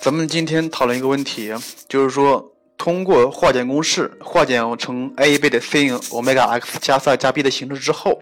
[0.00, 1.52] 咱们今天讨论一个问题，
[1.88, 8.20] 就是说通过化简公式化简成 a 倍的 sin 欧米伽 x 加三加 b 的形式之后，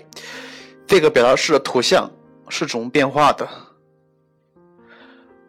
[0.86, 2.10] 这个表达式的图像
[2.48, 3.48] 是怎么变化的？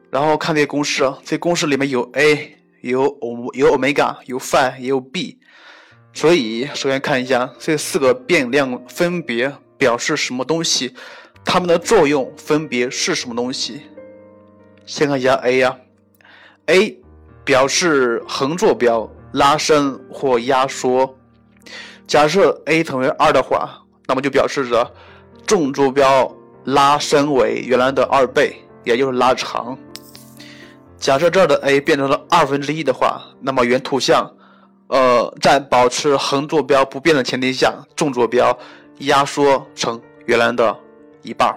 [0.10, 5.39] 然后看这个公式，这公式里面有 a，有欧有欧米伽，有 phi，也有 b。
[6.14, 10.93] 所以首先看一下这四个变量分别表示什么东西，
[11.46, 13.82] 它们的作用分别是什么东西？
[14.87, 15.77] 先看一下 a 呀。
[16.65, 17.00] a
[17.45, 21.15] 表示横坐标拉伸或压缩。
[22.07, 24.92] 假设 a 等于二的话，那么就表示着
[25.45, 26.29] 纵坐标
[26.64, 29.78] 拉伸为原来的二倍，也就是拉长。
[30.97, 34.30] 假设这儿的 a 变成了二分之一的话，那么原图像，
[34.88, 38.58] 呃，在保持横坐标不变的前提下，纵坐标
[39.00, 40.75] 压缩成原来的
[41.22, 41.56] 一半。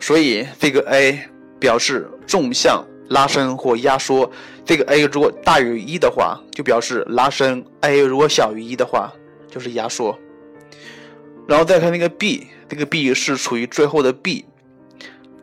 [0.00, 1.26] 所以这个 a。
[1.60, 4.32] 表示纵向拉伸或压缩，
[4.64, 9.12] 这个 a 如果大于一的话，就表示拉伸；a 如果小于一的话，
[9.46, 10.18] 就是压缩。
[11.46, 14.46] 然后再看那个 b，这个 b 是处于最后的 b，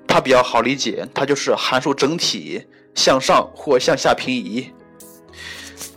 [0.08, 4.72] 它比较好理解，它就是函数整体向上或向下平移。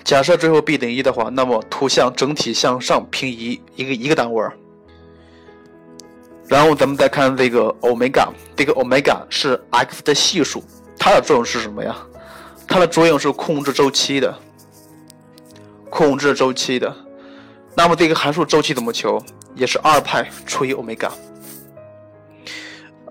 [0.04, 4.44] 假设最后 b 等于一的话，那么图像整体向上平移一个一个单位。
[6.50, 10.60] 然后咱们再看这个欧米伽，这个欧米伽是 x 的系数，
[10.98, 11.96] 它的作用是什么呀？
[12.66, 14.36] 它的作用是控制周期的，
[15.88, 16.92] 控制周期的。
[17.76, 19.16] 那么这个函数周期怎么求？
[19.54, 21.08] 也是二派除以欧米伽。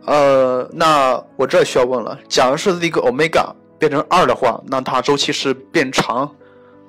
[0.05, 6.29] 呃，那我这需要问了，假如是这个欧米伽变成二的话，那它周期是变长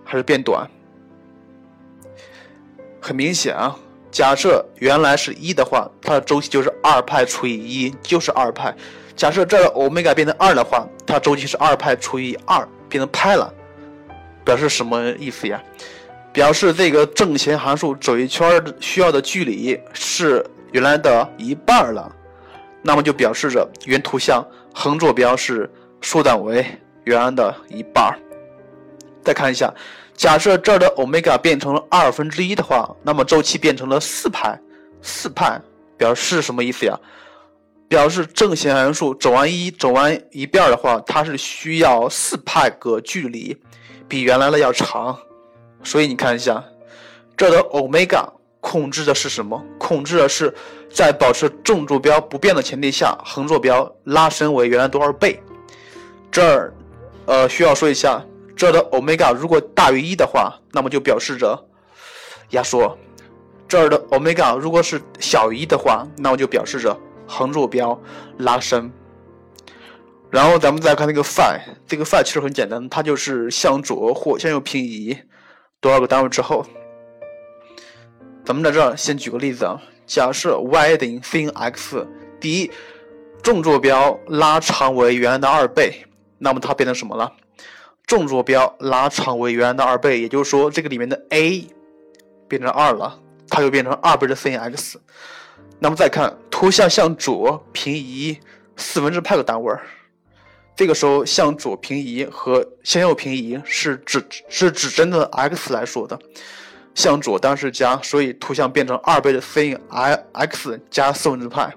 [0.04, 0.68] 还是变短？
[3.00, 3.78] 很明显啊。
[4.10, 8.74] 假设原来是一的话，它的周期就是二派除以一，就是二派。
[9.14, 13.52] 假设这欧米伽变成二的话，它周期是二派除以二，变成派了，
[14.44, 15.62] 表示什么意思呀？
[16.32, 22.10] 表示这个正弦函数走一圈需要的距离是原来的一半了，
[22.82, 24.44] 那么就表示着原图像
[24.74, 25.70] 横坐标是
[26.02, 26.64] 缩短为
[27.04, 28.18] 原来的一半。
[29.22, 29.72] 再看一下。
[30.20, 34.60] 假设这儿的欧米伽变成了二分之一的话，那么周期变成了四派，
[35.00, 35.58] 四派
[35.96, 36.94] 表示什么意思呀？
[37.88, 43.56] 表示正弦函数走完一走完一遍的话，它是需要四派个距离，
[44.06, 45.18] 比原来的要长。
[45.82, 46.62] 所以你看一下，
[47.34, 48.22] 这的欧米伽
[48.60, 49.58] 控制的是什么？
[49.78, 50.54] 控制的是
[50.92, 55.42] 在保持纵坐标不变的前提下，横坐标拉伸为原来多少倍？
[56.30, 56.74] 这儿，
[57.24, 58.22] 呃，需要说一下。
[58.60, 61.58] 这儿的欧米伽如果大于一的话，那么就表示着
[62.50, 62.94] 压缩；
[63.66, 66.94] 这儿的欧米伽如果是小于一的话，那么就表示着
[67.26, 67.98] 横坐标
[68.36, 68.92] 拉伸。
[70.28, 75.16] 然后咱们再看那个 phi，这个 phi 其实很简单，它就是向左或向右平移
[75.80, 76.62] 多少个单位之后。
[78.44, 82.06] 咱们在这儿先举个例子啊，假设 y 等于 sin x，
[82.38, 82.70] 第一，
[83.42, 86.04] 纵坐标拉长为原来的二倍，
[86.36, 87.32] 那么它变成什么了？
[88.10, 91.64] 纵坐标拉长为原来的二倍，也就是说，这个里面的 a
[92.48, 93.16] 变成二了，
[93.48, 95.00] 它又变成二倍的 sin x。
[95.78, 98.36] 那么再看图像向左平移
[98.76, 99.82] 四分之派个单位儿，
[100.74, 106.18] 这个时候向左平移和向右平移是指是指针的 x 来说的，
[106.96, 109.78] 向左当然是加，所以图像变成二倍的 sin
[110.32, 111.72] x 加四分之派。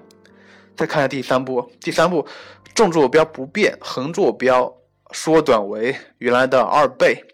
[0.74, 2.26] 再看下第三步，第三步
[2.74, 4.74] 纵坐标不变，横坐标。
[5.14, 7.24] 缩短为原来的二倍，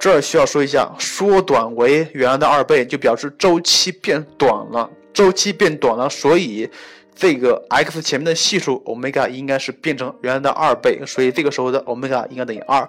[0.00, 6.70] 这儿需要说一下，缩短为原来的二倍，就表示周期变短了，周期变短了，所以
[7.12, 12.88] 这个 x 前面的系数欧米伽应该是变成原来的二倍，所以这个时候的欧米伽应该等于二，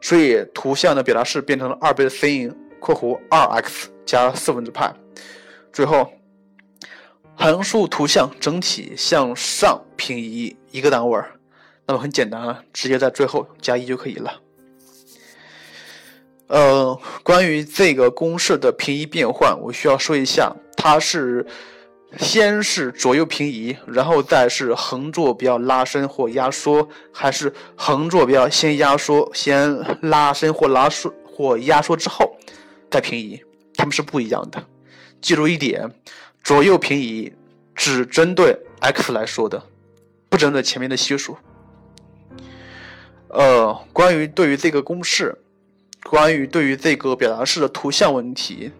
[0.00, 4.92] 所以图像的表达式变成了二倍的 sin（ 括弧二 x 加四分之派）。
[5.72, 6.10] 最后，
[7.36, 11.22] 函数图像整体向上平移一个单位。
[11.86, 14.40] 那么很简单啊，直接在最后加一就可以了。
[16.46, 21.46] 呃，关于这个公式的平移变换，我需要说一下，它是
[22.18, 32.36] 先是左右平移，然后再是横坐标拉伸或压缩，还是横坐标先压缩，先拉伸或拉缩或压缩之后
[32.90, 33.42] 再平移，
[33.74, 34.62] 它们是不一样的。
[35.22, 35.90] 记住一点，
[36.44, 37.32] 左右平移
[37.74, 39.62] 只针对 x 来说的，
[40.28, 41.34] 不针对前面的系数。
[43.32, 45.36] 呃，关于对于这个公式，
[46.04, 48.70] 关于对于这个表达式的图像问题，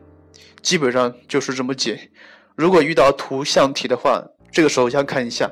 [0.60, 2.10] 基本上就是这么解。
[2.54, 4.22] 如果遇到图像题的话，
[4.52, 5.50] 这个时候先看一下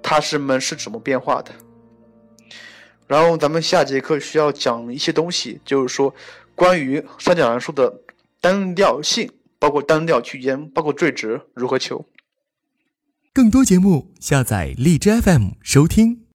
[0.00, 1.50] 它是们是怎么变化的。
[3.08, 6.14] 然后咱们下节课需要讲一些东西，就是说
[6.54, 8.00] 关于三角函数的
[8.40, 9.28] 单调性，
[9.58, 12.06] 包括单调区间，包括最值如何求。
[13.32, 16.25] 更多节目，下载荔枝 FM 收听。